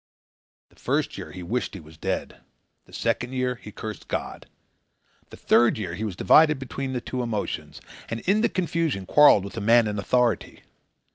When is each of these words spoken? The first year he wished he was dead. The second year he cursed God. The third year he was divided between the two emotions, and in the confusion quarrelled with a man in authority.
The 0.69 0.75
first 0.77 1.15
year 1.15 1.31
he 1.31 1.43
wished 1.43 1.75
he 1.75 1.79
was 1.79 1.95
dead. 1.95 2.41
The 2.85 2.91
second 2.91 3.33
year 3.33 3.53
he 3.61 3.71
cursed 3.71 4.07
God. 4.07 4.47
The 5.29 5.37
third 5.37 5.77
year 5.77 5.93
he 5.93 6.03
was 6.03 6.15
divided 6.15 6.57
between 6.57 6.93
the 6.93 7.01
two 7.01 7.21
emotions, 7.21 7.81
and 8.09 8.21
in 8.21 8.41
the 8.41 8.49
confusion 8.49 9.05
quarrelled 9.05 9.45
with 9.45 9.57
a 9.57 9.61
man 9.61 9.85
in 9.85 9.99
authority. 9.99 10.63